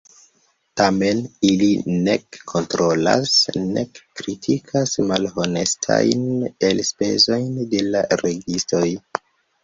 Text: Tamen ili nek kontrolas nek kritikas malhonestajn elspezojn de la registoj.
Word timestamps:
Tamen 0.79 1.19
ili 1.47 1.65
nek 2.05 2.37
kontrolas 2.51 3.33
nek 3.75 3.99
kritikas 4.21 4.93
malhonestajn 5.11 6.23
elspezojn 6.71 7.53
de 7.75 7.83
la 7.91 8.03
registoj. 8.23 8.89